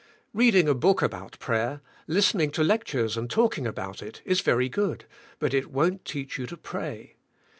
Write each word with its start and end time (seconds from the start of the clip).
Reading* 0.33 0.67
a 0.67 0.73
book 0.73 1.03
about 1.03 1.37
prayer, 1.37 1.79
listening 2.07 2.49
to 2.53 2.63
lectures 2.63 3.17
and 3.17 3.29
talking 3.29 3.67
about 3.67 4.01
it 4.01 4.23
is 4.25 4.41
very 4.41 4.67
good, 4.67 5.05
but 5.37 5.53
it 5.53 5.69
wont 5.69 6.05
teach 6.05 6.39
you 6.39 6.47
to 6.47 6.57
pray. 6.57 7.17